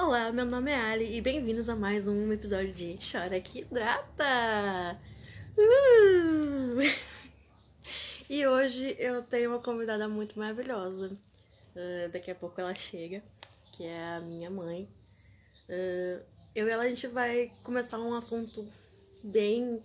[0.00, 4.96] Olá, meu nome é Ali e bem-vindos a mais um episódio de Chora que Hidrata!
[5.58, 6.78] Uh!
[8.30, 11.10] E hoje eu tenho uma convidada muito maravilhosa.
[11.74, 13.24] Uh, daqui a pouco ela chega,
[13.72, 14.88] que é a minha mãe.
[15.68, 16.22] Uh,
[16.54, 18.64] eu e ela a gente vai começar um assunto
[19.24, 19.82] bem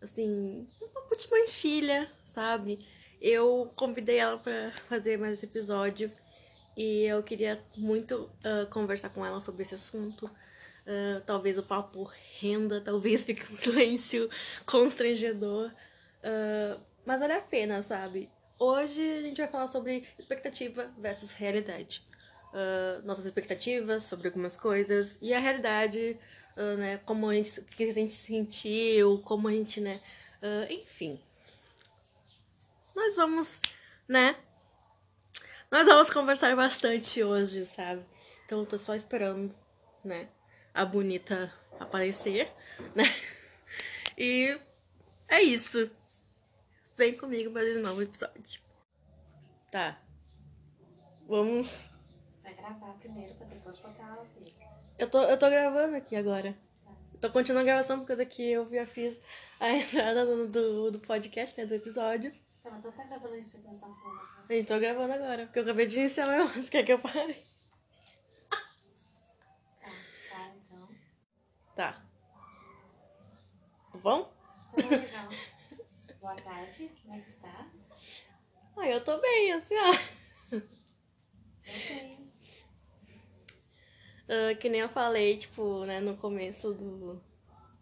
[0.00, 2.78] assim, um papo de mãe filha, sabe?
[3.20, 6.10] Eu convidei ela para fazer mais esse episódio
[6.76, 10.26] e eu queria muito uh, conversar com ela sobre esse assunto.
[10.26, 14.28] Uh, talvez o papo renda, talvez fique um silêncio
[14.66, 15.70] constrangedor.
[16.22, 18.30] Uh, mas vale a pena, sabe?
[18.58, 22.08] Hoje a gente vai falar sobre expectativa versus realidade.
[23.04, 26.18] Nossas expectativas sobre algumas coisas e a realidade,
[26.76, 27.00] né?
[27.06, 30.00] Como a gente, que a gente sentiu, como a gente, né?
[30.68, 31.18] Enfim.
[32.94, 33.60] Nós vamos,
[34.06, 34.36] né?
[35.70, 38.04] Nós vamos conversar bastante hoje, sabe?
[38.44, 39.54] Então eu tô só esperando,
[40.04, 40.28] né?
[40.74, 42.52] A bonita aparecer,
[42.92, 43.04] né?
[44.18, 44.58] E
[45.28, 45.88] é isso.
[46.96, 48.60] Vem comigo para esse novo episódio.
[49.70, 50.02] Tá.
[51.28, 51.88] Vamos.
[52.42, 54.50] Vai gravar primeiro pra depois botar ao vivo.
[54.98, 56.58] Eu tô, eu tô gravando aqui agora.
[57.14, 59.22] Eu tô continuando a gravação porque daqui eu já fiz
[59.60, 61.64] a entrada do, do, do podcast, né?
[61.64, 62.32] Do episódio.
[62.60, 64.39] Tá, mas tu tá gravando isso que nós estamos falando?
[64.50, 67.46] Eu tô gravando agora, porque eu acabei de iniciar meu Você quer que eu pare?
[68.50, 68.58] Tá,
[70.28, 70.88] tá, então.
[71.76, 72.04] Tá.
[73.92, 74.24] Tá bom?
[74.76, 75.28] Tá legal.
[76.20, 77.70] Boa tarde, como é que está?
[78.76, 80.56] Ah, eu tô bem, assim, ó.
[81.68, 82.18] Ok.
[84.28, 87.22] Ah, que nem eu falei, tipo, né, no começo do,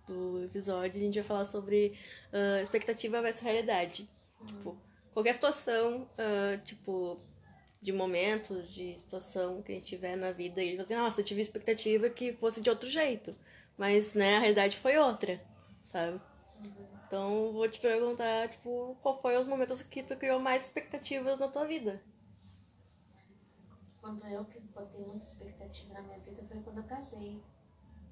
[0.06, 1.98] do episódio, a gente vai falar sobre
[2.30, 4.06] ah, expectativa versus realidade.
[4.46, 4.78] Tipo,
[5.12, 7.20] qualquer situação, ah, tipo,
[7.80, 10.94] de momentos, de situação que a gente tiver na vida, e a gente fala assim,
[10.94, 13.34] nossa, eu tive expectativa que fosse de outro jeito.
[13.76, 15.40] Mas, né, a realidade foi outra,
[15.80, 16.20] sabe?
[17.06, 21.48] Então, vou te perguntar, tipo, qual foi os momentos que tu criou mais expectativas na
[21.48, 22.02] tua vida?
[24.00, 27.42] Quando eu que botei muita expectativa na minha vida foi quando eu casei.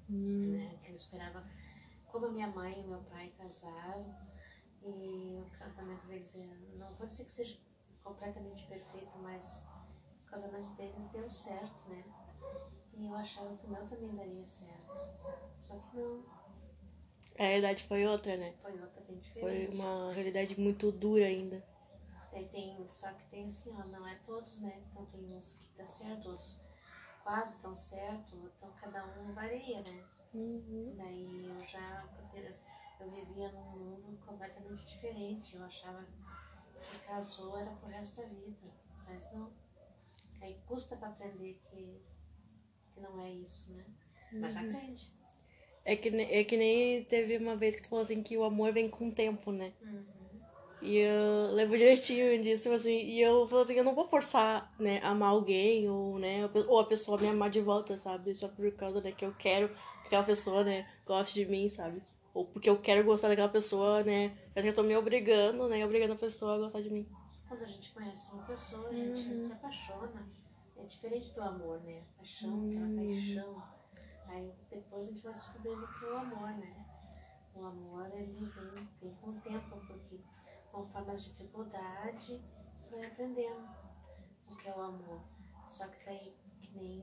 [0.09, 0.79] Né?
[0.83, 1.43] Que eu esperava.
[2.07, 4.15] Como a minha mãe e meu pai casaram,
[4.89, 7.57] e o casamento deles, é- não vou dizer que seja
[8.03, 9.65] completamente perfeito, mas
[10.25, 12.03] o casamento deles deu certo, né?
[12.93, 14.91] E eu achava que o meu também daria certo.
[15.57, 16.23] Só que não,
[17.39, 18.53] A realidade foi outra, né?
[18.59, 19.75] foi outra bem Foi diferente.
[19.75, 21.63] uma realidade muito dura ainda.
[22.31, 24.81] Daí tem, só que tem assim, ó, não é todos, né?
[24.89, 26.59] Então tem uns que dá certo, outros
[27.23, 30.03] quase tão certo, então cada um varia, né?
[30.97, 32.07] Daí eu já,
[32.99, 38.71] eu vivia num mundo completamente diferente, eu achava que casou era pro resto da vida,
[39.05, 39.51] mas não.
[40.41, 42.01] Aí custa pra aprender que,
[42.93, 43.85] que não é isso, né?
[44.31, 45.11] Mas aprende.
[45.83, 48.73] É que, é que nem teve uma vez que tu falou assim que o amor
[48.73, 49.73] vem com o tempo, né?
[50.81, 54.99] E eu lembro direitinho disso, assim, e eu falei assim, eu não vou forçar, né,
[55.01, 58.35] amar alguém, ou, né, ou a pessoa me amar de volta, sabe?
[58.35, 62.01] Só por causa, né, que eu quero que aquela pessoa, né, goste de mim, sabe?
[62.37, 66.17] Ou porque eu quero gostar daquela pessoa, né, eu tô me obrigando, né, obrigando a
[66.17, 67.09] pessoa a gostar de mim.
[67.47, 70.23] Quando a gente conhece uma pessoa, a gente se apaixona.
[70.75, 72.03] É diferente do amor, né?
[72.15, 73.63] Paixão, aquela paixão.
[74.27, 76.85] Aí depois a gente vai descobrindo que é o amor, né?
[77.55, 80.19] O amor, ele vem, vem com o tempo, porque
[80.71, 82.39] conforme as dificuldades,
[82.91, 83.67] vai aprendendo
[84.51, 85.21] o que é o amor.
[85.65, 87.01] Só que daí, que nem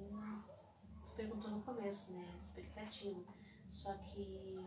[1.02, 2.24] tu perguntou no começo, né?
[2.38, 3.34] Expectativa.
[3.68, 4.64] Só que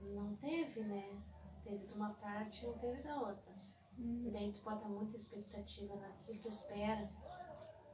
[0.00, 1.22] não teve, né?
[1.64, 3.52] Teve de uma parte e não teve da outra.
[3.98, 7.10] E daí tu bota muita expectativa naquilo, tu espera,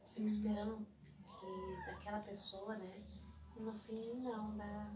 [0.02, 0.86] tu fica esperando
[1.40, 3.02] que daquela pessoa, né?
[3.56, 4.92] E no fim não, dá.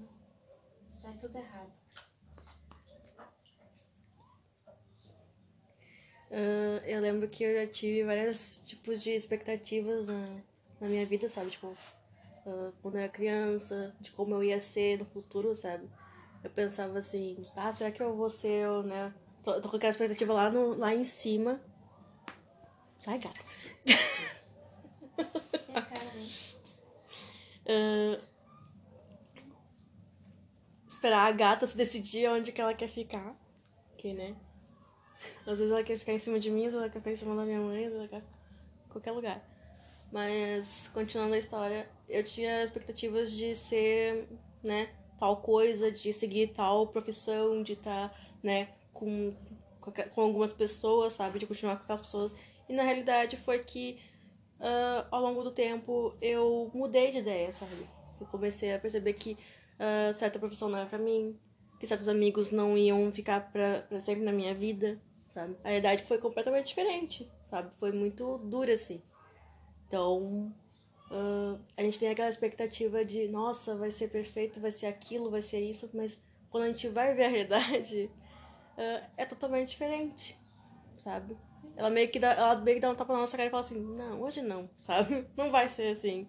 [0.89, 1.73] sai tudo errado.
[6.31, 10.27] Ah, eu lembro que eu já tive vários tipos de expectativas na,
[10.81, 11.51] na minha vida, sabe?
[11.51, 11.75] Tipo,
[12.47, 15.89] ah, quando eu era criança, de como eu ia ser no futuro, sabe?
[16.43, 19.13] Eu pensava assim, ah, será que eu vou ser, eu, né?
[19.43, 21.61] Tô, tô com aquela expectativa lá, no, lá em cima.
[22.99, 23.35] Sai, cara.
[25.75, 26.27] A cara, né?
[27.69, 28.21] Ah,
[30.87, 33.37] esperar a gata se decidir onde que ela quer ficar.
[33.97, 34.37] Que, né?
[35.47, 37.17] Às vezes ela quer ficar em cima de mim, às vezes ela quer ficar em
[37.17, 38.23] cima da minha mãe, às vezes ela quer
[38.89, 39.43] qualquer lugar.
[40.13, 44.29] Mas, continuando a história, eu tinha expectativas de ser,
[44.63, 44.89] né,
[45.19, 49.33] tal coisa, de seguir tal profissão, de estar, né, com,
[50.15, 51.39] com algumas pessoas, sabe?
[51.39, 52.37] De continuar com aquelas pessoas.
[52.69, 53.99] E na realidade foi que
[54.61, 57.87] ah, ao longo do tempo eu mudei de ideia, sabe?
[58.21, 59.33] Eu comecei a perceber que
[59.79, 61.39] uh, certa profissão não era pra mim,
[61.79, 65.57] que certos amigos não iam ficar pra, pra sempre na minha vida, sabe?
[65.63, 67.73] A realidade foi completamente diferente, sabe?
[67.77, 69.01] Foi muito dura, assim.
[69.87, 70.53] Então,
[71.11, 75.43] uh, a gente tem aquela expectativa de, nossa, vai ser perfeito, vai ser aquilo, vai
[75.43, 76.19] ser isso, mas
[76.51, 78.11] quando a gente vai ver a realidade,
[78.77, 80.39] uh, é totalmente diferente,
[80.97, 81.37] sabe?
[81.77, 83.63] Ela meio que dá, ela meio que dá um tapa na nossa cara e fala
[83.63, 85.29] assim, não, hoje não, sabe?
[85.37, 86.29] Não vai ser assim.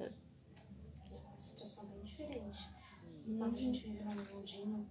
[0.00, 0.10] É
[1.10, 2.68] uma situação bem diferente.
[3.38, 4.86] Quando a gente vive num mundinho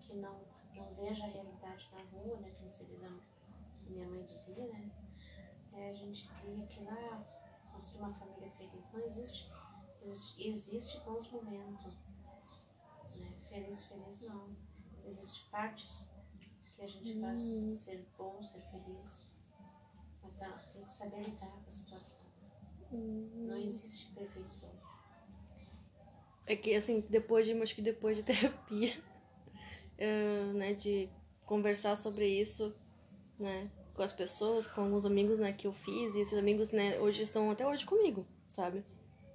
[0.00, 0.40] que não,
[0.74, 2.50] não veja a realidade na rua, né?
[2.56, 3.10] Como se diz, a
[3.90, 4.90] minha mãe dizia, né?
[5.74, 7.22] É, a gente cria que lá
[7.76, 8.35] construir uma família
[8.90, 8.92] feliz.
[8.92, 9.50] Não existe.
[10.02, 11.92] Existe, existe bons momentos.
[13.16, 13.32] Né?
[13.48, 14.56] Feliz, feliz não.
[15.04, 16.08] Existem partes
[16.76, 19.24] que a gente faz ser bom, ser feliz.
[20.24, 22.26] Então, tem que saber lidar com a situação.
[22.90, 24.70] Não existe perfeição.
[26.46, 29.02] É que, assim, depois de, acho que depois de terapia,
[29.98, 31.08] uh, né, de
[31.44, 32.72] conversar sobre isso,
[33.38, 36.98] né, com as pessoas, com alguns amigos, né, que eu fiz, e esses amigos, né,
[37.00, 38.26] hoje estão até hoje comigo,
[38.56, 38.82] sabe?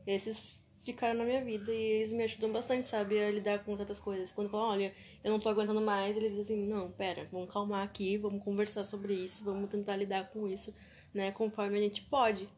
[0.06, 4.00] Esses ficaram na minha vida e eles me ajudam bastante, sabe, a lidar com certas
[4.00, 4.32] coisas.
[4.32, 7.84] Quando falam, olha, eu não tô aguentando mais, eles dizem assim, não, pera, vamos calmar
[7.84, 10.74] aqui, vamos conversar sobre isso, vamos tentar lidar com isso,
[11.14, 12.50] né, conforme a gente pode.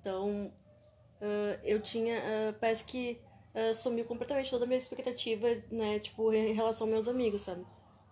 [0.00, 0.52] Então,
[1.20, 3.20] uh, eu tinha, uh, parece que
[3.54, 7.64] uh, sumiu completamente toda a minha expectativa, né, tipo, em relação aos meus amigos, sabe?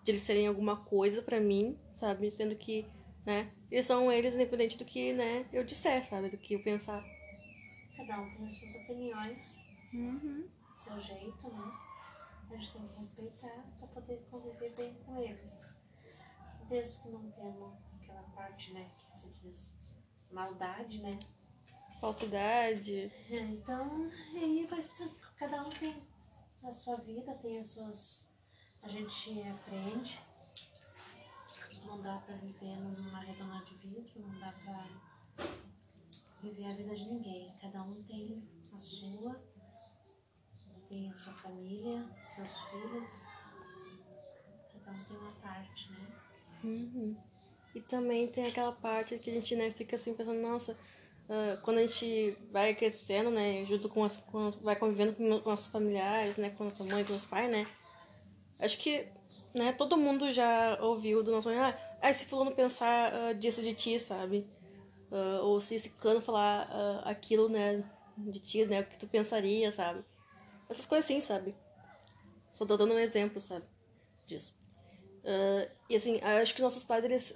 [0.04, 2.30] De eles serem alguma coisa para mim, sabe?
[2.30, 2.86] Sendo que,
[3.24, 6.28] né, eles são eles independente do que, né, eu disser, sabe?
[6.28, 7.02] Do que eu pensar.
[8.06, 9.56] Cada um tem as suas opiniões,
[9.92, 10.48] Uhum.
[10.72, 11.72] seu jeito, né?
[12.50, 15.60] A gente tem que respeitar para poder conviver bem com eles.
[16.68, 19.74] Desde que não tenham aquela parte, né, que se diz
[20.30, 21.18] maldade, né?
[22.00, 23.12] Falsidade.
[23.28, 25.94] É, Então, aí vai ser, cada um tem
[26.64, 28.26] a sua vida, tem as suas.
[28.82, 30.20] A gente aprende.
[31.84, 34.88] Não dá pra viver numa redonda de vidro, não dá pra
[36.42, 37.54] viver a vida de ninguém.
[37.60, 38.42] Cada um tem
[38.72, 39.40] a sua,
[40.88, 43.24] tem a sua família, seus filhos.
[44.72, 46.06] Cada um tem uma parte, né?
[46.64, 47.16] Uhum.
[47.74, 50.76] E também tem aquela parte que a gente, né, fica assim pensando, nossa,
[51.28, 55.40] ah, quando a gente vai crescendo, né, junto com as, com as- vai convivendo com,
[55.40, 57.66] com nossos familiares, né, com nossa mãe, com nosso pai, né,
[58.58, 59.06] acho que,
[59.54, 63.62] né, todo mundo já ouviu do nosso pai, ah, ah, se fulano pensar ah, disso
[63.62, 64.46] de ti, sabe,
[65.10, 67.84] Ah, ou se esse cano falar ah, aquilo, né,
[68.16, 70.04] de ti, né, o que tu pensaria, sabe,
[70.68, 71.54] essas coisas assim, sabe,
[72.52, 73.64] só tô dando um exemplo, sabe,
[74.26, 74.54] disso.
[75.24, 77.34] Ah, e assim, eu acho que nossos pais, eles,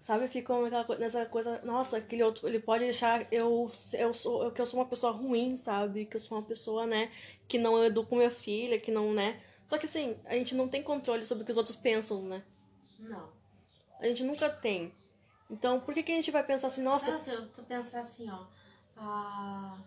[0.00, 4.60] sabe, ficam naquela, nessa coisa, nossa, aquele outro, ele pode achar eu, eu sou, que
[4.60, 6.06] eu sou uma pessoa ruim, sabe?
[6.06, 7.10] Que eu sou uma pessoa, né,
[7.48, 9.42] que não educo minha filha, que não, né.
[9.68, 12.42] Só que assim, a gente não tem controle sobre o que os outros pensam, né?
[12.98, 13.32] Não.
[13.98, 14.92] A gente nunca tem.
[15.54, 18.00] Então, por que, que a gente vai pensar assim, nossa, Claro que eu tu pensar
[18.00, 18.44] assim, ó.
[18.96, 19.78] Ah,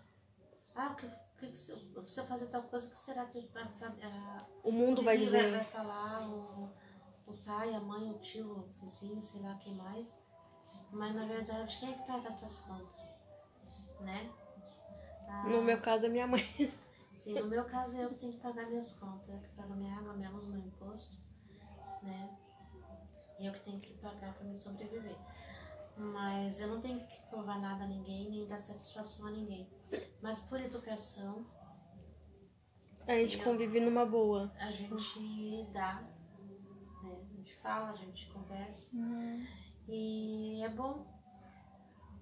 [0.74, 1.74] ah o que, o que, se,
[2.06, 5.42] se eu fazer tal coisa, o que será que a, a, o mundo vai vizinho
[5.42, 5.56] dizer.
[5.56, 6.72] Vai, falar, o,
[7.26, 10.16] o pai, a mãe, o tio, o vizinho, sei lá quem mais.
[10.90, 12.96] Mas na verdade, quem é que paga as tuas contas?
[14.00, 14.32] Né?
[15.28, 16.42] Ah, No meu caso, é minha mãe.
[17.14, 19.28] Sim, no meu caso eu que tenho que pagar minhas contas.
[19.28, 21.14] Eu que pago minha água, minha luz, meu imposto,
[22.02, 22.38] né?
[23.38, 25.16] E eu que tenho que pagar para me sobreviver.
[25.98, 29.68] Mas eu não tenho que provar nada a ninguém, nem dar satisfação a ninguém.
[30.22, 31.44] Mas por educação,
[33.06, 34.52] A gente convive numa boa.
[34.60, 36.02] a gente dá,
[37.02, 37.16] né?
[37.30, 38.90] A gente fala, a gente conversa.
[39.88, 41.06] E é bom,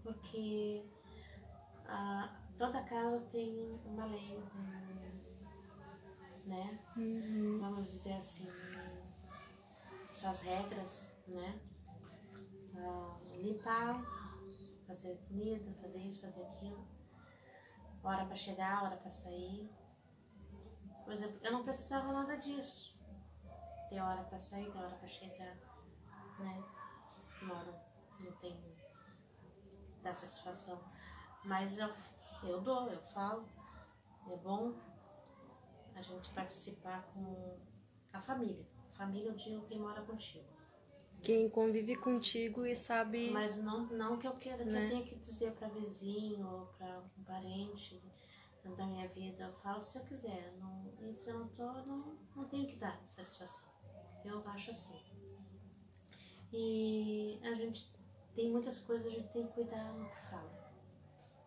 [0.03, 0.89] porque
[1.87, 4.43] ah, toda casa tem uma lei,
[6.45, 6.79] né?
[7.61, 8.49] Vamos dizer assim,
[10.11, 11.61] suas regras, né?
[12.79, 14.03] Ah, limpar,
[14.87, 16.87] fazer comida, fazer isso, fazer aquilo.
[18.03, 19.71] Hora para chegar, hora para sair.
[21.05, 22.97] Por exemplo, eu não precisava nada disso.
[23.89, 25.57] Tem hora para sair, tem hora para chegar,
[26.39, 26.65] né?
[27.49, 27.87] Hora
[28.19, 28.77] não tem
[30.03, 30.81] dar satisfação.
[31.45, 31.93] Mas eu,
[32.43, 33.49] eu dou, eu falo.
[34.29, 34.75] É bom
[35.95, 37.59] a gente participar com
[38.13, 38.67] a família.
[38.91, 40.56] Família, eu digo quem mora contigo.
[41.27, 43.31] Quem convive contigo e sabe.
[43.31, 44.85] Mas não, não que eu queira, que Né?
[44.85, 48.01] eu tenha que dizer para vizinho ou para um parente
[48.77, 49.43] da minha vida.
[49.47, 50.55] Eu falo se eu quiser.
[50.61, 53.69] Não, se eu não tô, não, não tenho que dar satisfação.
[54.25, 55.01] Eu acho assim.
[56.53, 57.91] E a gente
[58.33, 60.73] tem muitas coisas, a gente tem que cuidar no que fala.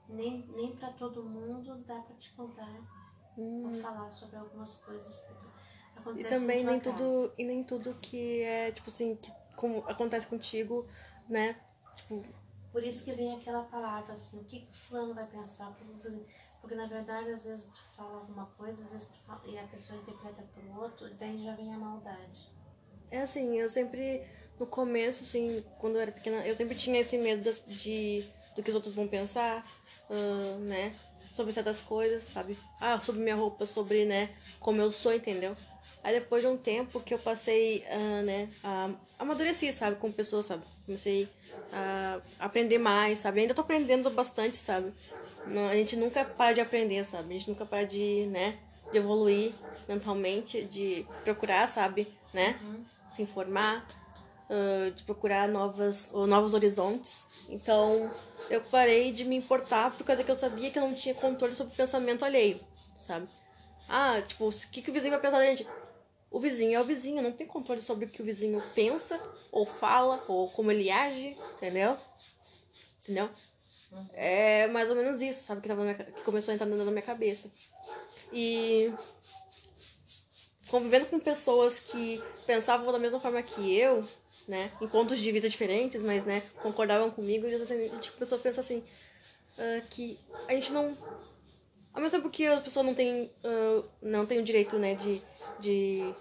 [0.09, 2.81] Nem, nem para todo mundo dá para te contar
[3.37, 7.33] Vou falar sobre algumas coisas que E também nem tua tudo, casa.
[7.37, 10.87] e nem tudo que é, tipo assim, que como acontece contigo,
[11.27, 11.55] né?
[11.95, 12.23] Tipo,
[12.71, 15.81] Por isso que vem aquela palavra assim, o que o fulano vai pensar, o que
[15.83, 16.25] eu vou fazer?
[16.61, 19.63] Porque na verdade, às vezes tu fala alguma coisa, às vezes tu fala, e a
[19.67, 22.47] pessoa interpreta pro outro, e daí já vem a maldade.
[23.11, 24.23] É assim, eu sempre,
[24.59, 28.23] no começo, assim, quando eu era pequena, eu sempre tinha esse medo das- de,
[28.55, 29.65] do que os outros vão pensar,
[30.09, 30.95] ah, né?
[31.31, 32.57] Sobre certas coisas, sabe?
[32.79, 35.55] Ah, sobre minha roupa, sobre, né, como eu sou, entendeu?
[36.03, 40.41] Aí depois de um tempo que eu passei, ah, né, a amadureci, sabe, como pessoa,
[40.41, 40.63] sabe?
[40.85, 41.27] Comecei
[41.73, 43.41] a aprender mais, sabe?
[43.41, 44.93] Ainda tô aprendendo bastante, sabe?
[45.45, 47.35] Não, a gente nunca para de aprender, sabe?
[47.35, 48.57] A gente nunca para de, né,
[48.91, 49.53] de evoluir
[49.87, 52.57] mentalmente, de procurar, sabe, né?
[53.11, 53.85] Se informar,
[54.49, 57.25] ah, de procurar novas, ou novos horizontes.
[57.49, 58.09] Então,
[58.49, 61.55] eu parei de me importar por causa que eu sabia que eu não tinha controle
[61.55, 62.59] sobre o pensamento alheio,
[62.97, 63.27] sabe?
[63.87, 65.67] Ah, tipo, o que, que o vizinho vai pensar da gente?
[66.31, 69.19] O vizinho é o vizinho, não tem controle sobre o que o vizinho pensa,
[69.51, 71.97] ou fala, ou como ele age, entendeu?
[73.01, 73.29] Entendeu?
[74.13, 75.61] É mais ou menos isso, sabe?
[75.61, 77.51] Que, tava na minha que começou a entrar da minha cabeça.
[78.31, 78.93] E
[80.67, 84.07] convivendo com pessoas que pensavam da mesma forma que eu,
[84.47, 84.71] né?
[84.79, 88.41] Em pontos de vida diferentes, mas, né, concordavam comigo, e assim, a gente começou a
[88.41, 88.83] pensar assim,
[89.57, 90.17] ah, que
[90.47, 90.95] a gente não.
[91.99, 95.21] Ao mesmo tempo que a pessoa não tem, ah, não tem o direito, né, de,
[95.59, 96.15] de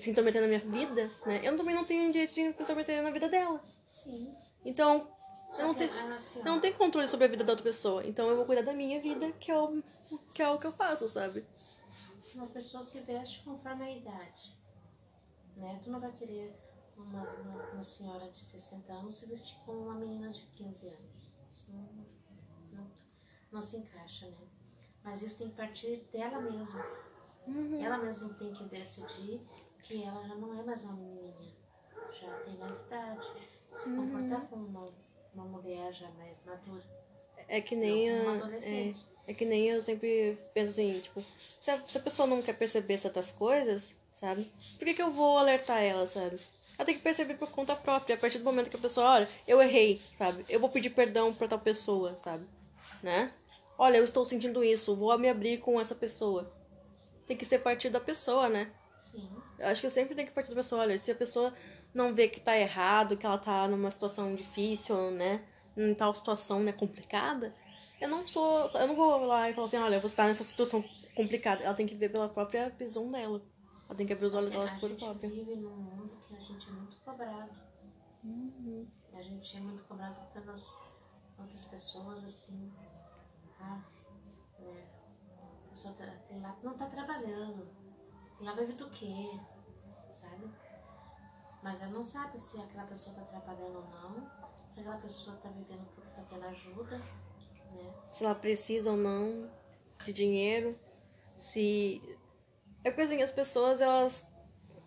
[0.00, 1.40] se intrometer na minha vida, né?
[1.44, 3.62] Eu também não tenho o direito de me intrometer na vida dela.
[3.86, 4.28] Sim.
[4.64, 5.06] Então,
[5.60, 5.92] eu não tenho,
[6.44, 8.04] não tem controle sobre a vida da outra pessoa.
[8.04, 9.80] Então eu vou cuidar da minha vida, que é o
[10.34, 11.46] que, é o que eu faço, sabe?
[12.34, 14.56] uma pessoa se veste conforme a idade.
[15.56, 15.80] Né?
[15.84, 16.52] Tu não vai querer
[16.96, 21.30] uma, uma, uma senhora de 60 anos se vestir como uma menina de 15 anos.
[21.48, 22.06] Isso não,
[23.52, 24.36] não se encaixa, né?
[25.04, 26.86] Mas isso tem que partir dela mesma.
[27.82, 29.40] Ela mesma tem que decidir
[29.82, 31.52] que ela já não é mais uma menininha.
[32.12, 33.26] Já tem mais idade.
[33.76, 34.88] Se comportar como uma,
[35.34, 36.84] uma mulher já mais madura.
[37.48, 39.06] É que Não nem uma a, é, adolescente.
[39.26, 41.20] é que nem eu sempre penso assim, tipo,
[41.60, 44.50] se a, se a pessoa não quer perceber certas coisas, sabe?
[44.78, 46.38] Por que, que eu vou alertar ela, sabe?
[46.78, 49.28] Ela tem que perceber por conta própria, a partir do momento que a pessoa, olha,
[49.48, 50.44] eu errei, sabe?
[50.48, 52.46] Eu vou pedir perdão pra tal pessoa, sabe?
[53.02, 53.32] Né?
[53.78, 56.52] Olha, eu estou sentindo isso, vou me abrir com essa pessoa.
[57.26, 58.72] Tem que ser partir da pessoa, né?
[58.98, 59.30] Sim.
[59.58, 60.82] Eu acho que sempre tem que partir da pessoa.
[60.82, 61.52] Olha, se a pessoa
[61.94, 65.44] não vê que tá errado, que ela tá numa situação difícil, né?
[65.76, 67.54] Em tal situação, né, complicada,
[68.00, 68.66] eu não sou.
[68.74, 71.62] Eu não vou lá e falar assim, olha, você tá nessa situação complicada.
[71.62, 73.40] Ela tem que ver pela própria visão dela.
[73.88, 75.30] Ela tem que abrir os olhos dela a por gente própria.
[75.30, 77.52] vive num mundo que a gente é muito cobrado.
[79.14, 80.78] A gente é muito cobrado pelas
[81.38, 82.72] outras pessoas, assim.
[83.62, 83.80] Ah,
[84.58, 84.84] né?
[85.64, 87.68] A pessoa tá, aquele lá não tá trabalhando.
[88.34, 89.38] Aquele lá vive do quê?
[90.08, 90.50] Sabe?
[91.62, 94.30] Mas ela não sabe se aquela pessoa tá trabalhando ou não.
[94.68, 97.94] Se aquela pessoa tá vivendo porque tá tendo ajuda, né?
[98.10, 99.50] Se ela precisa ou não
[100.04, 100.78] de dinheiro.
[101.36, 102.02] Se.
[102.84, 104.26] É porque assim, as pessoas, elas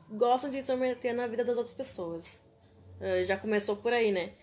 [0.09, 2.41] gostam de se meter na vida das outras pessoas.
[2.99, 4.33] Eh, Já começou por aí, né?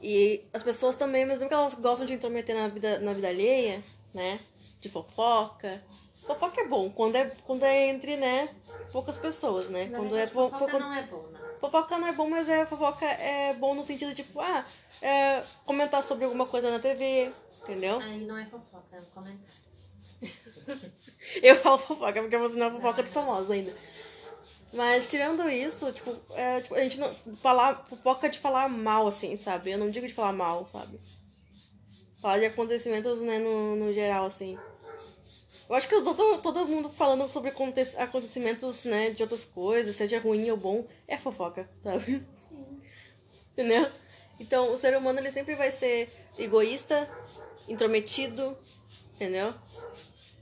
[0.00, 3.82] E as pessoas também, mesmo que elas gostam de intrometer na vida, na vida alheia,
[4.14, 4.38] né?
[4.80, 5.82] De fofoca.
[6.26, 8.48] Fofoca é bom quando é, quando é entre, né,
[8.92, 9.86] poucas pessoas, né?
[9.86, 11.40] Na quando verdade, é fo- fofoca fo- não é bom, né?
[11.60, 14.64] Fofoca não é bom, mas é fofoca é bom no sentido de, tipo, ah,
[15.02, 17.98] é, comentar sobre alguma coisa na TV, entendeu?
[18.00, 19.70] Aí não é fofoca, é um comentário.
[21.42, 23.72] Eu falo fofoca, porque você não é fofoca dos famosos ainda.
[24.72, 27.12] Mas tirando isso, tipo, é, tipo, a gente não.
[27.42, 29.70] Falar, fofoca de falar mal, assim, sabe?
[29.72, 31.00] Eu não digo de falar mal, sabe?
[32.20, 34.58] Falar de acontecimentos, né, no, no geral, assim.
[35.68, 40.18] Eu acho que todo, todo mundo falando sobre aconte- acontecimentos, né, de outras coisas, seja
[40.18, 42.26] ruim ou bom, é fofoca, sabe?
[42.36, 42.82] Sim.
[43.52, 43.88] Entendeu?
[44.38, 46.08] Então, o ser humano, ele sempre vai ser
[46.38, 47.08] egoísta,
[47.68, 48.56] intrometido,
[49.14, 49.54] entendeu?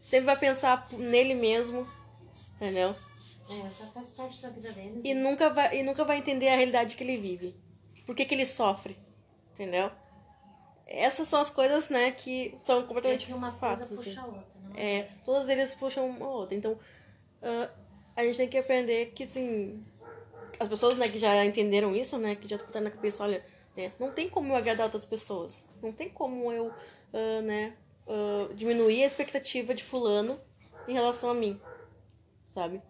[0.03, 1.87] Sempre vai pensar nele mesmo,
[2.57, 2.95] entendeu?
[3.51, 5.03] É, já faz parte da vida deles.
[5.05, 7.55] E nunca vai, e nunca vai entender a realidade que ele vive.
[8.05, 8.97] Por que, que ele sofre,
[9.53, 9.91] entendeu?
[10.87, 14.11] Essas são as coisas, né, que são É completamente que uma coisa fatos, assim.
[14.11, 14.99] puxa a outra, não é?
[14.99, 16.55] É, todas eles puxam uma outra.
[16.57, 16.79] Então,
[17.43, 17.71] ah,
[18.17, 19.85] a gente tem que aprender que, assim,
[20.59, 23.45] as pessoas, né, que já entenderam isso, né, que já tá na cabeça, olha,
[23.77, 25.67] né, não tem como eu agradar outras pessoas.
[25.83, 26.73] Não tem como eu,
[27.13, 27.77] ah, né,
[28.07, 30.41] ah, diminuir a expectativa de fulano
[30.87, 31.61] em relação a mim,
[32.55, 32.81] sabe?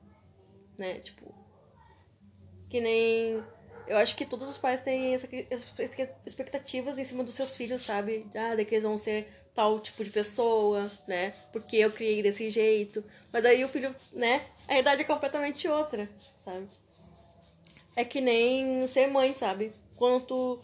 [0.79, 1.35] Né, tipo,
[2.71, 3.43] que nem...
[3.87, 5.27] Eu acho que todos os pais têm essa-
[6.27, 8.27] expectativas em cima dos seus filhos, sabe?
[8.35, 11.31] Ah, de que eles vão ser tal tipo de pessoa, né?
[11.53, 13.03] Porque eu criei desse jeito.
[13.33, 14.47] Mas aí o filho, né?
[14.69, 16.69] A realidade é completamente outra, sabe?
[17.97, 19.73] É que nem ser mãe, sabe?
[19.97, 20.59] Quando tu,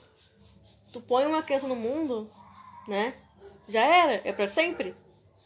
[0.93, 2.31] tu põe uma criança no mundo,
[2.87, 3.15] né?
[3.69, 4.95] Já era, é para sempre,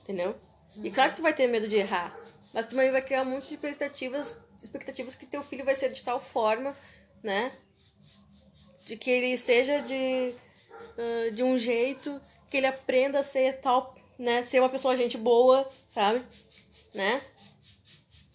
[0.03, 0.35] entendeu?
[0.83, 2.19] E claro que tu vai ter medo de errar,
[2.53, 5.93] mas tu também vai criar um monte de expectativas, expectativas que teu filho vai ser
[5.93, 6.77] de tal forma,
[7.23, 7.53] né?
[8.85, 10.33] De que ele seja de,
[10.97, 14.43] uh, de um jeito, que ele aprenda a ser tal, né?
[14.43, 16.25] Ser uma pessoa gente boa, sabe?
[16.95, 17.21] Né?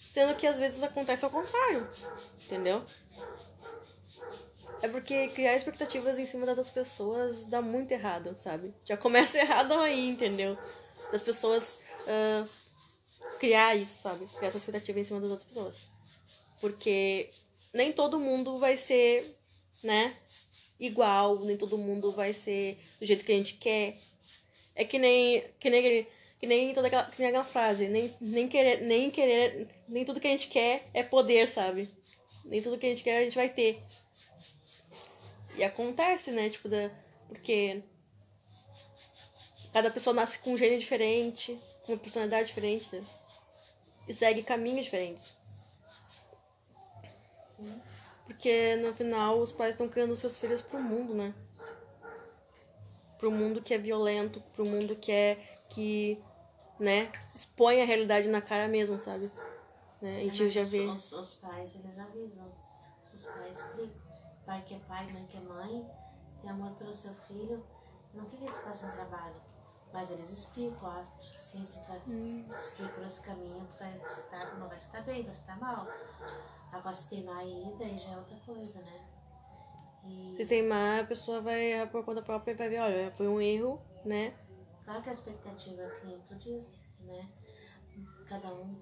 [0.09, 1.89] Sendo que às vezes acontece ao contrário,
[2.45, 2.85] entendeu?
[4.83, 8.75] É porque criar expectativas em cima das pessoas dá muito errado, sabe?
[8.85, 10.57] Já começa errado aí, entendeu?
[11.11, 12.47] Das pessoas uh,
[13.43, 14.25] criar isso, sabe?
[14.37, 15.79] Criar essa expectativa em cima das outras pessoas.
[16.61, 17.29] Porque
[17.73, 19.37] nem todo mundo vai ser,
[19.83, 20.15] né?
[20.79, 23.97] Igual, nem todo mundo vai ser do jeito que a gente quer.
[24.73, 26.07] É que nem, que nem,
[26.39, 30.21] que nem toda aquela, que nem aquela frase, nem, nem querer, nem querer, nem tudo
[30.21, 31.89] que a gente quer é poder, sabe?
[32.45, 33.83] Nem tudo que a gente quer a gente vai ter.
[35.57, 36.49] E acontece, né?
[36.49, 36.89] Tipo, da,
[37.27, 37.83] porque
[39.73, 43.03] cada pessoa nasce com um gênio diferente, com uma personalidade diferente, né?
[44.07, 45.37] E segue caminhos diferentes.
[47.55, 47.81] Sim.
[48.25, 51.33] Porque no final os pais estão criando seus filhos pro mundo, né?
[53.17, 55.35] Pro mundo que é violento, pro mundo que é.
[55.69, 56.21] que.
[56.79, 57.11] né?
[57.35, 59.31] Expõe a realidade na cara mesmo, sabe?
[60.01, 60.17] Né?
[60.17, 60.85] A gente É, já vê.
[60.87, 62.51] Os, os pais, eles avisam.
[63.13, 64.01] Os pais explicam.
[64.45, 65.89] Pai que é pai, mãe que é mãe,
[66.41, 67.63] tem amor pelo seu filho.
[68.13, 69.35] Não quer que eles façam trabalho.
[69.93, 71.03] Mas eles explicam, ó,
[71.35, 71.99] se tu vai
[72.57, 75.87] seguir por esse caminho, tu vai estar, não vai estar bem, vai estar mal.
[76.71, 79.07] Agora se teimar aí, daí já é outra coisa, né?
[80.05, 83.27] E Se teimar, a pessoa vai errar por conta própria e vai ver, olha, foi
[83.27, 84.33] um erro, né?
[84.83, 87.29] claro que a expectativa é que nem tu diz, né?
[88.27, 88.81] Cada um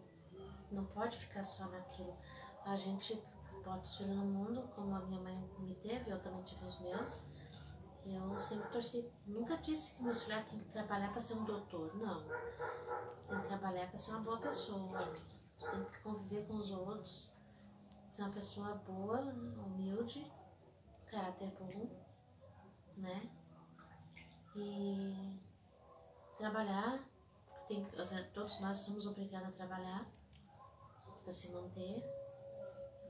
[0.71, 2.17] não pode ficar só naquilo.
[2.65, 3.21] A gente
[3.63, 6.79] bota os filhos no mundo, como a minha mãe me teve, eu também tive os
[6.79, 7.21] meus.
[8.05, 11.95] Eu sempre torci, nunca disse que meus filhos têm que trabalhar para ser um doutor,
[11.95, 12.23] não.
[13.27, 15.13] Tem que trabalhar para ser uma boa pessoa,
[15.59, 17.31] tem que conviver com os outros,
[18.07, 20.29] ser uma pessoa boa, humilde,
[21.05, 21.89] caráter bom,
[22.97, 23.29] né?
[24.55, 25.39] E
[26.37, 26.99] trabalhar,
[27.67, 27.85] tem,
[28.33, 30.05] todos nós somos obrigados a trabalhar
[31.23, 32.03] para se manter,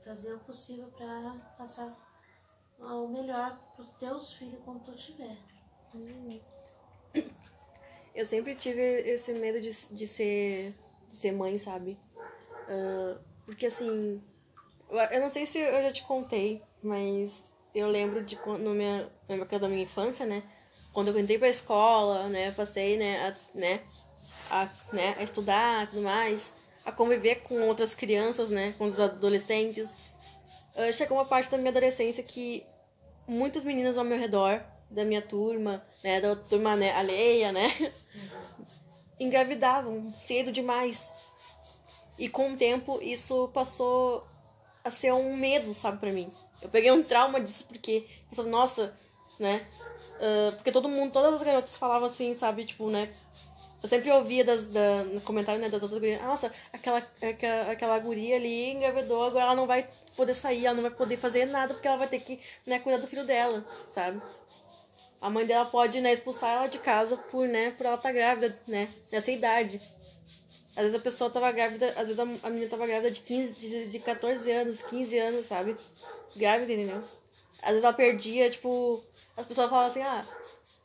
[0.04, 1.96] fazer o possível para passar
[2.82, 5.36] o melhor para os teus filhos quando tu tiver.
[8.14, 10.74] Eu sempre tive esse medo de, de, ser,
[11.08, 11.98] de ser mãe, sabe?
[12.68, 14.22] Ah, porque assim.
[15.10, 17.42] Eu, não sei se eu já te contei, mas
[17.74, 20.42] eu lembro de quando, no minha, na época da minha infância, né?
[20.92, 22.50] Quando eu entrei pra escola, né?
[22.52, 23.28] Passei, né?
[23.28, 23.80] A, né,
[24.50, 26.52] a, né, a estudar tudo mais,
[26.84, 28.74] a conviver com outras crianças, né?
[28.76, 29.96] Com os adolescentes.
[30.76, 32.66] Ah, chegou uma parte da minha adolescência que
[33.32, 37.68] muitas meninas ao meu redor, da minha turma, né, da turma né, alheia, né,
[39.18, 41.10] engravidavam cedo demais.
[42.18, 44.26] E com o tempo isso passou
[44.84, 46.30] a ser um medo, sabe, pra mim.
[46.60, 48.06] Eu peguei um trauma disso porque
[48.46, 48.94] nossa,
[49.38, 49.66] né,
[50.22, 53.12] ah, porque todo mundo, todas as garotas falavam assim, sabe, tipo, né,
[53.82, 57.98] eu sempre ouvia das, da, no comentário, né, das outras gurias, nossa, aquela, aquela, aquela
[57.98, 61.74] guria ali engravidou, agora ela não vai poder sair, ela não vai poder fazer nada,
[61.74, 64.22] porque ela vai ter que, né, cuidar do filho dela, sabe?
[65.20, 68.56] A mãe dela pode, né, expulsar ela de casa por, né, por ela estar grávida,
[68.68, 69.80] né, nessa idade.
[70.76, 73.86] Às vezes a pessoa tava grávida, às vezes a, menina tava grávida de 15, de,
[73.88, 75.76] de 14 anos, 15 anos, sabe?
[76.36, 77.02] Grávida, entendeu?
[77.62, 79.02] Às vezes ela perdia, tipo,
[79.36, 80.24] as pessoas falavam assim, ah,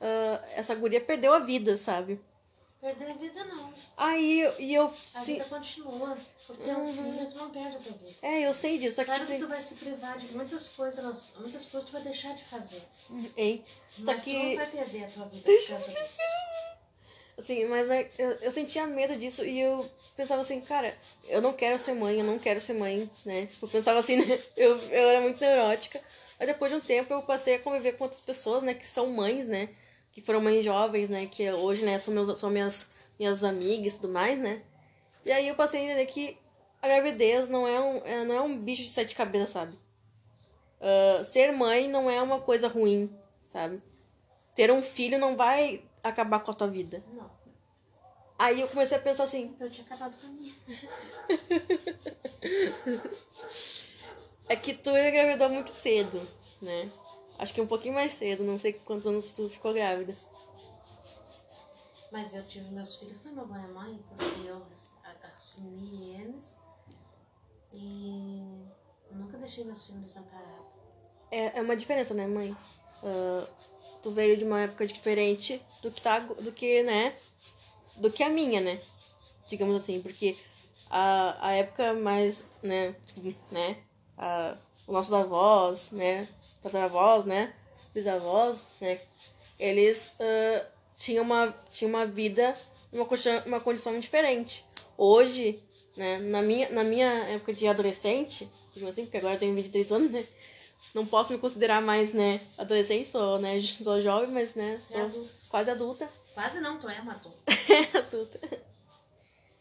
[0.01, 2.19] ah, essa guria perdeu a vida, sabe?
[2.79, 3.73] Perder a vida não.
[3.97, 4.85] Aí e eu.
[4.85, 4.91] A
[5.25, 6.17] Sim, vida continua.
[6.45, 8.15] Por ter um filho, tu não perde a tua vida.
[8.21, 8.97] é, eu sei disso.
[8.97, 12.01] Que, Claro que assim, tu vai se privar de muitas coisas, muitas coisas tu vai
[12.03, 12.81] deixar de fazer.
[13.35, 13.63] hein?
[13.97, 14.55] Só Mas tu não que.
[14.55, 16.17] vai perder a tua vida por causa disso.
[17.37, 20.91] Assim, mas né, eu, eu sentia medo disso e eu pensava assim, cara,
[21.27, 23.47] eu não quero ser mãe, eu não quero ser mãe, né?
[23.61, 24.39] Eu pensava assim, né?
[24.55, 26.01] Eu, eu era muito neurótica.
[26.39, 29.07] Mas depois de um tempo eu passei a conviver com outras pessoas, né, que são
[29.07, 29.69] mães, né?
[30.17, 31.27] Que foram mães jovens, né?
[31.27, 34.63] Que hoje, né, são, meus, são minhas, minhas amigas e tudo mais, né?
[35.23, 36.35] E aí eu passei a entender que
[36.81, 39.77] a gravidez não é um, é- não é um bicho de sete cabeças, sabe?
[40.81, 43.79] Ah, ser mãe não é uma coisa ruim, sabe?
[44.55, 47.03] Ter um filho não vai acabar com a tua vida.
[47.13, 47.29] Não.
[48.39, 50.53] Aí eu comecei a pensar assim, Então eu tinha acabado com a minha.
[54.49, 56.19] é que tu engravidou muito cedo,
[56.59, 56.89] né?
[57.39, 60.15] Acho que um pouquinho mais cedo, não sei quantos anos tu ficou grávida.
[62.11, 64.65] Mas eu tive meus filhos, foi meu pai e mãe, porque eu
[65.37, 66.61] assumi eles
[67.71, 68.41] e
[69.11, 70.65] nunca deixei meus filhos desamparados.
[71.29, 72.55] É, é uma diferença, né, mãe?
[73.03, 73.47] Ah,
[74.01, 77.15] tu veio de uma época diferente do que tá, do que, né?
[77.97, 78.79] Do que a minha, né?
[79.47, 80.35] Digamos assim, porque
[80.89, 82.95] a, a época mais, né,
[83.51, 83.77] né?
[84.17, 86.27] A, os nossos avós, né?
[86.67, 87.53] Tataravós, né?
[87.93, 88.99] Bisavós, né?
[89.59, 90.65] Eles ah,
[90.97, 92.55] tinham uma, tinham uma vida,
[92.91, 94.65] uma condição, uma condição diferente.
[94.97, 95.61] Hoje,
[95.95, 100.11] né, na minha, na minha época de adolescente, assim, porque agora eu tenho 23 anos,
[100.11, 100.25] né?
[100.93, 105.05] Não posso me considerar mais, né, adolescente, sou, né, sou jovem, mas, né, É sou
[105.05, 105.29] adulta.
[105.49, 106.09] quase adulta.
[106.33, 107.37] Quase não, tu é uma adulta.
[107.97, 108.39] adulta.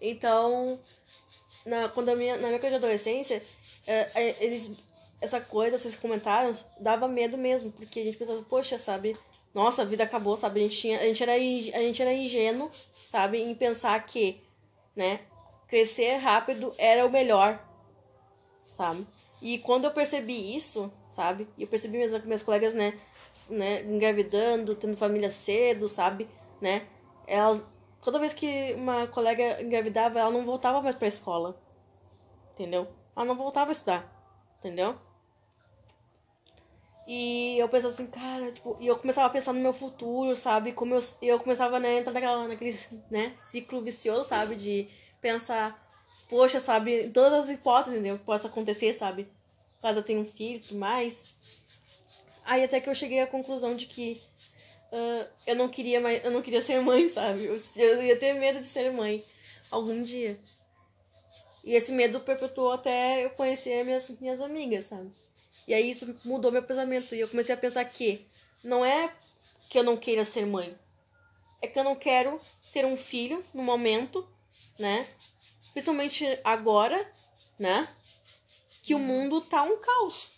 [0.01, 0.79] Então,
[1.64, 3.42] na, quando a minha, na minha época de adolescência,
[3.87, 4.73] é, é, eles,
[5.20, 9.16] essa coisa, esses comentários, dava medo mesmo, porque a gente pensava, poxa, sabe,
[9.55, 12.70] nossa, a vida acabou, sabe, a gente, tinha, a gente, era, a gente era ingênuo,
[12.92, 14.42] sabe, em pensar que,
[14.94, 15.20] né,
[15.66, 17.59] crescer rápido era o melhor,
[18.76, 19.07] sabe?
[19.40, 21.48] E quando eu percebi isso, sabe?
[21.57, 22.98] E eu percebi minhas, minhas colegas, né,
[23.48, 26.29] né, engravidando, tendo família cedo, sabe?
[26.61, 26.87] Né?
[27.26, 27.62] Elas,
[28.00, 31.61] toda vez que uma colega engravidava, ela não voltava mais pra escola.
[32.55, 32.88] Entendeu?
[33.14, 34.12] Ela não voltava a estudar.
[34.59, 34.96] Entendeu?
[37.07, 40.73] E eu pensava assim, cara, tipo, e eu começava a pensar no meu futuro, sabe?
[40.73, 42.77] Como eu, eu começava né, a entrar naquela, naquele
[43.11, 44.57] né, ciclo vicioso, sabe?
[44.57, 44.88] De
[45.21, 45.88] pensar,
[46.29, 48.19] poxa, sabe, todas as hipóteses, entendeu?
[48.19, 49.29] Que possa acontecer, sabe?
[49.81, 51.25] Caso eu tenha um filho e tudo mais.
[52.45, 54.21] Aí até que eu cheguei à conclusão de que
[54.92, 57.45] ah, eu não queria mais, eu não queria ser mãe, sabe?
[57.45, 59.23] Eu, eu ia ter medo de ser mãe
[59.71, 60.38] algum dia.
[61.64, 65.11] E esse medo perpetuou até eu conhecer minhas, minhas amigas, sabe?
[65.66, 67.14] E aí isso mudou meu pensamento.
[67.14, 68.24] E eu comecei a pensar que
[68.62, 69.12] não é
[69.68, 70.76] que eu não queira ser mãe.
[71.61, 72.40] É que eu não quero
[72.72, 74.26] ter um filho no momento,
[74.79, 75.07] né?
[75.72, 77.11] Principalmente agora,
[77.59, 77.88] né?
[78.83, 80.33] Que o mundo tá um caos.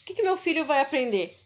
[0.00, 1.36] O que, que meu filho vai aprender?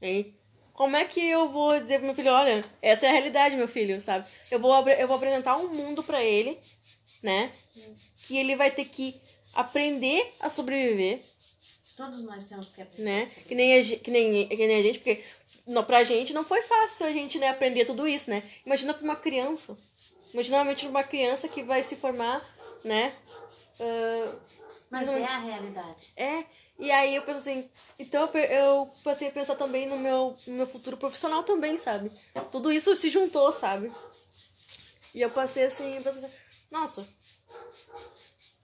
[0.00, 0.36] Hein?
[0.72, 3.68] Como é que eu vou dizer pro meu filho, olha, essa é a realidade, meu
[3.68, 4.26] filho, sabe?
[4.50, 6.58] Eu vou, eu vou apresentar um mundo pra ele,
[7.22, 7.52] né?
[8.26, 9.20] Que ele vai ter que
[9.54, 11.22] aprender a sobreviver,
[11.96, 13.02] Todos nós temos que aprender.
[13.04, 13.26] né?
[13.46, 15.22] Que nem a, que nem, que nem a gente, porque
[15.66, 18.42] não, pra gente não foi fácil a gente né, aprender tudo isso, né?
[18.64, 19.76] Imagina pra uma criança.
[20.32, 22.42] Imagina realmente uma criança que vai se formar,
[22.82, 23.12] né?
[23.80, 24.34] ah,
[24.90, 26.12] Mas não- é a realidade.
[26.16, 26.44] é,
[26.78, 30.66] e aí eu penso assim, então eu passei a pensar também no meu, no meu
[30.66, 32.10] futuro profissional também, sabe?
[32.50, 33.92] Tudo isso se juntou, sabe?
[35.14, 36.34] E eu passei assim, eu pensei assim,
[36.70, 37.06] nossa,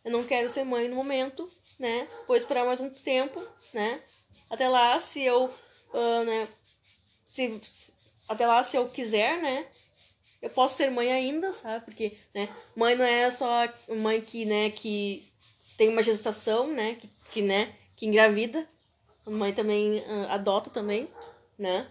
[0.05, 2.09] eu não quero ser mãe no momento, né?
[2.27, 4.03] Vou esperar mais um tempo, né?
[4.51, 5.53] Até lá, se eu,
[5.95, 6.49] ah, né?
[7.27, 7.61] Se,
[8.29, 9.67] até lá, se eu quiser, né?
[10.41, 11.85] Eu posso ser mãe ainda, sabe?
[11.85, 12.49] Porque, né?
[12.75, 13.47] Mãe não é só
[13.97, 14.71] mãe que, né?
[14.71, 15.27] Que
[15.77, 16.95] tem uma gestação, né?
[16.95, 17.75] Que, que né?
[17.97, 18.69] Que engravida.
[19.27, 21.09] A mãe também ah, adota também,
[21.59, 21.87] né?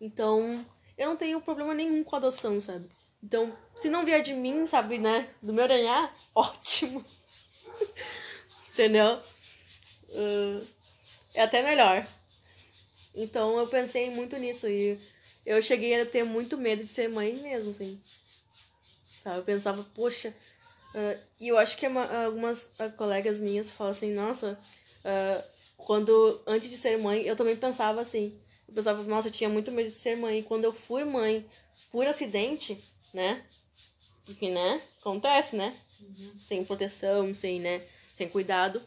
[0.00, 0.64] Então,
[0.96, 2.88] eu não tenho problema nenhum com adoção, sabe?
[3.22, 5.28] Então, se não vier de mim, sabe, né?
[5.42, 7.04] Do meu DNA, ótimo.
[8.72, 9.20] Entendeu?
[10.14, 10.62] Ah,
[11.34, 12.06] é até melhor.
[13.14, 14.98] Então, eu pensei muito nisso e
[15.44, 18.00] eu cheguei a ter muito medo de ser mãe mesmo, assim.
[19.22, 19.38] Sabe?
[19.38, 20.34] Eu pensava, poxa.
[20.94, 24.58] ah, e eu acho que uma- algumas ah, colegas minhas falam assim, nossa,
[25.76, 28.38] quando antes de ser mãe, eu também pensava assim.
[28.68, 30.38] Eu pensava, nossa, eu tinha muito medo de ser mãe.
[30.40, 31.44] E quando eu fui mãe
[31.90, 32.78] por acidente,
[33.12, 33.42] né?
[34.24, 34.80] Porque, né?
[35.00, 35.74] Acontece, né?
[36.46, 37.82] Sem proteção, sem, né?
[38.20, 38.82] Sem cuidado.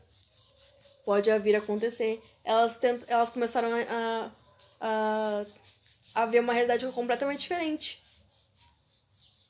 [1.03, 2.21] Pode vir a acontecer.
[2.43, 3.01] Elas, tent...
[3.07, 4.31] elas começaram a,
[4.79, 5.45] a,
[6.13, 7.99] a ver uma realidade completamente diferente.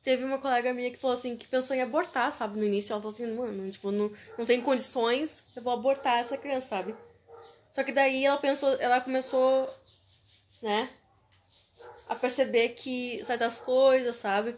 [0.01, 2.57] Teve uma colega minha que falou assim, que pensou em abortar, sabe?
[2.57, 6.37] No início, ela falou assim, mano, tipo, não, não tem condições, eu vou abortar essa
[6.37, 6.95] criança, sabe?
[7.73, 9.69] Só que daí ela pensou, ela começou,
[10.61, 10.89] né?
[12.07, 14.55] A perceber que certas coisas, sabe?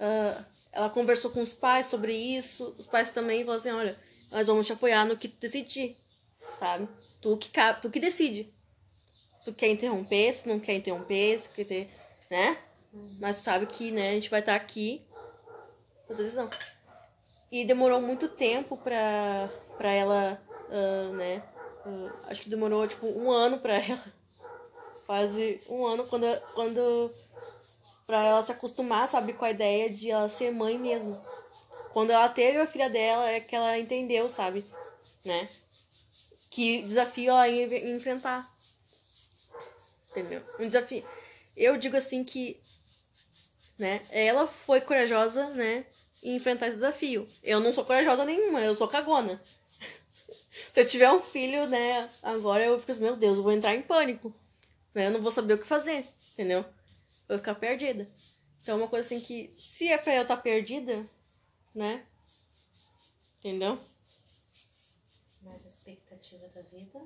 [0.00, 2.74] Ah, ela conversou com os pais sobre isso.
[2.78, 5.96] Os pais também falaram assim, olha, nós vamos te apoiar no que tu decidir,
[6.58, 6.88] sabe?
[7.20, 8.52] Tu que, tu que decide.
[9.40, 11.90] Se tu quer interromper, se tu não quer interromper, se tu quer ter,
[12.30, 12.58] né?
[13.18, 15.02] Mas sabe que, né, a gente vai estar aqui
[16.06, 16.50] pra tua decisão.
[17.50, 21.42] E demorou muito tempo pra, pra ela, ah, né?
[21.84, 24.04] ah, acho que demorou, tipo, um ano pra ela.
[25.06, 27.10] Quase um ano quando, quando
[28.06, 31.20] pra ela se acostumar, sabe, com a ideia de ela ser mãe mesmo.
[31.94, 34.66] Quando ela teve a filha dela, é que ela entendeu, sabe,
[35.24, 35.48] né?
[36.50, 38.52] Que desafio ela ia enfrentar.
[40.10, 40.42] Entendeu?
[40.58, 41.06] Um desafio.
[41.56, 42.60] Eu digo assim que
[43.78, 44.02] né?
[44.10, 45.86] Ela foi corajosa, né?
[46.22, 47.26] Em enfrentar esse desafio.
[47.42, 49.40] Eu não sou corajosa nenhuma, eu sou cagona.
[50.72, 53.74] Se eu tiver um filho, né, agora eu fico assim, meu Deus, eu vou entrar
[53.74, 54.34] em pânico.
[54.94, 55.06] Né?
[55.06, 56.60] Eu não vou saber o que fazer, entendeu?
[56.60, 58.08] Eu vou ficar perdida.
[58.62, 61.06] Então, é uma coisa assim que, se é pra eu estar tá perdida,
[61.74, 62.06] né?
[63.38, 63.78] Entendeu?
[65.42, 67.00] Mas a expectativa da vida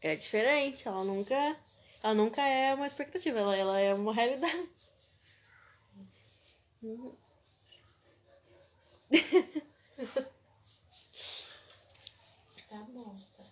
[0.00, 0.88] é diferente.
[0.88, 1.34] Ela nunca,
[2.02, 4.70] ela nunca é uma expectativa, ela, ela é uma realidade.
[6.82, 7.14] Uhum.
[12.68, 13.44] tá bom, tá.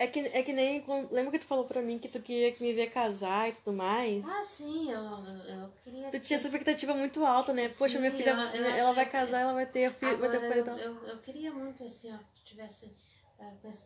[0.00, 0.82] É que, é que nem.
[1.10, 4.24] Lembra que tu falou pra mim que tu queria me ver casar e tudo mais?
[4.26, 6.10] Ah, sim, eu, eu queria.
[6.10, 7.68] Tu tinha essa expectativa muito alta, né?
[7.68, 10.40] Poxa, sim, minha filha, eu, eu ela vai casar, ela vai ter filho, vai ter
[10.40, 10.66] filho.
[10.70, 12.90] Eu, eu, eu queria muito, assim, ó, que tivesse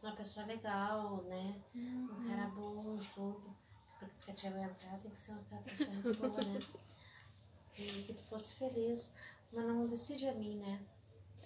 [0.05, 1.57] uma pessoa legal, né?
[1.75, 2.09] Uhum.
[2.13, 3.57] Um cara bom, tudo.
[3.99, 6.61] Porque a tia vai entrar, tem que ser uma pessoa muito boa, né?
[7.77, 9.13] E que tu fosse feliz.
[9.53, 10.79] Mas não decide a mim, né?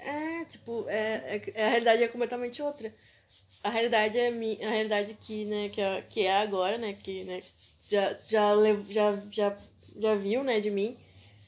[0.00, 2.92] É, tipo, é, é, a realidade é completamente outra.
[3.62, 7.24] A realidade é mi, a realidade que, né, que é, que é agora, né, que,
[7.24, 7.40] né,
[7.88, 8.52] já, já,
[8.88, 9.56] já, já,
[9.98, 10.96] já viu, né, de mim,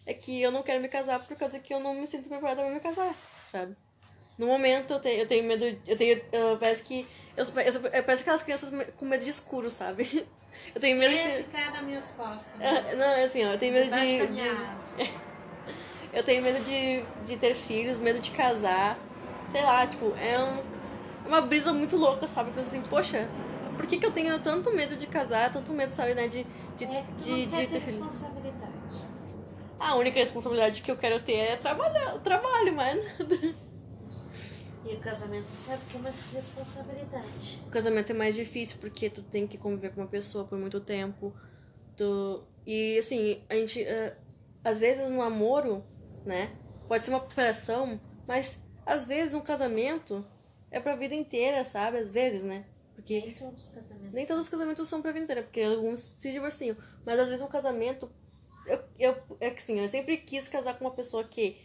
[0.07, 2.63] é que eu não quero me casar por causa que eu não me sinto preparada
[2.63, 3.15] pra me casar,
[3.51, 3.77] sabe?
[4.37, 8.03] No momento eu tenho, eu tenho medo, eu tenho, eu, parece que, eu, eu, eu
[8.03, 10.27] parece aquelas crianças com medo de escuro, sabe?
[10.75, 11.45] Eu tenho medo de...
[11.45, 12.53] ficar nas minhas costas.
[12.99, 14.27] Não, é assim, ó, eu tenho medo de...
[14.27, 15.30] de...
[16.13, 18.99] eu tenho medo de, de ter filhos, medo de casar,
[19.49, 22.51] sei lá, tipo, é um, uma brisa muito louca, sabe?
[22.53, 23.29] Penso assim, poxa,
[23.77, 26.45] por que, que eu tenho tanto medo de casar, tanto medo, sabe, né, de,
[26.77, 28.73] de, é de, de, ter responsabilidade.
[29.79, 33.55] A única responsabilidade que eu quero ter é trabalhar, trabalho, mas nada.
[34.83, 37.61] E o casamento sabe que é mais responsabilidade.
[37.67, 40.81] O casamento é mais difícil porque tu tem que conviver com uma pessoa por muito
[40.81, 41.35] tempo.
[41.95, 42.43] Tu...
[42.67, 43.83] E assim, a gente.
[43.83, 44.17] Uh,
[44.65, 45.85] às vezes no namoro,
[46.25, 46.57] né?
[46.89, 50.25] Pode ser uma preparação, mas às vezes um casamento
[50.71, 51.99] é pra vida inteira, sabe?
[51.99, 52.65] Às vezes, né?
[52.95, 54.13] Porque nem todos os casamentos.
[54.13, 56.77] Nem todos os casamentos são pra vida inteira, porque alguns se divorciam.
[57.05, 58.11] Mas às vezes um casamento.
[58.67, 61.61] Eu, eu, é que assim, eu sempre quis casar com uma pessoa que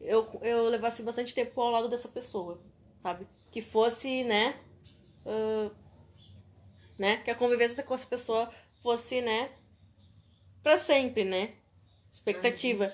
[0.00, 2.60] eu, eu levasse bastante tempo ao lado dessa pessoa,
[3.02, 3.26] sabe?
[3.50, 4.58] Que fosse, né?
[5.24, 5.70] Uh,
[6.98, 7.18] né?
[7.18, 9.50] Que a convivência com essa pessoa fosse, né?
[10.62, 11.54] Pra sempre, né?
[12.10, 12.90] Expectativa.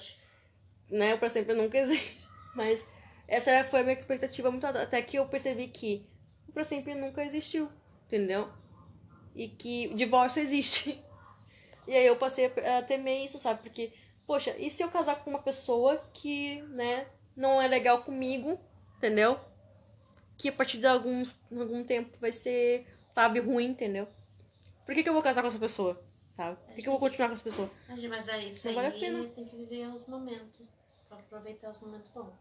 [0.90, 1.14] Né?
[1.14, 2.28] O pra sempre nunca existe.
[2.54, 2.88] Mas
[3.28, 4.82] essa foi a minha expectativa muito alta.
[4.82, 6.06] Até que eu percebi que
[6.48, 7.70] o pra sempre nunca existiu.
[8.06, 8.48] Entendeu?
[9.34, 11.02] E que o divórcio existe.
[11.88, 13.62] E aí eu passei a temer isso, sabe?
[13.62, 13.92] Porque
[14.26, 18.58] poxa, e se eu casar com uma pessoa que, né, não é legal comigo,
[18.96, 19.38] entendeu?
[20.36, 24.08] Que a partir de alguns, algum tempo vai ser, sabe, ruim, entendeu?
[24.84, 26.02] Por que, que eu vou casar com essa pessoa?
[26.32, 26.56] Sabe?
[26.56, 27.70] Por que, que eu vou continuar com essa pessoa?
[27.88, 29.24] Mas é isso não aí, vale a pena.
[29.28, 30.66] tem que viver os momentos.
[31.16, 32.34] Pra aproveitar os momentos bons.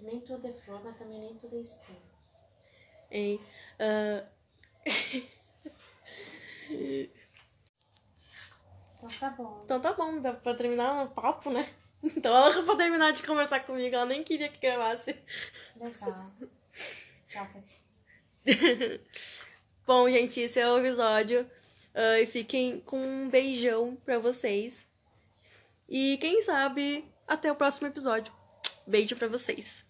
[0.00, 2.02] Nem tudo é flor, mas também nem tudo é espinho.
[3.10, 3.40] Ei,
[3.78, 4.26] uh...
[8.96, 9.60] Então tá bom.
[9.62, 11.68] Então tá bom, dá pra terminar o papo, né?
[12.02, 15.14] Então ela pra terminar de conversar comigo, ela nem queria que gravasse.
[15.76, 16.32] Legal.
[17.28, 17.46] Tchau,
[19.86, 21.42] bom, gente, esse é o episódio.
[21.94, 24.86] Uh, e fiquem com um beijão pra vocês.
[25.88, 28.32] E quem sabe, até o próximo episódio.
[28.86, 29.83] Beijo pra vocês.